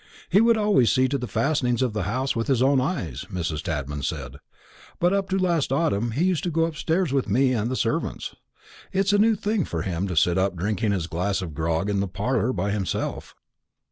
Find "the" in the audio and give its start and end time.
1.19-1.27, 1.93-2.01, 7.69-7.75, 11.99-12.07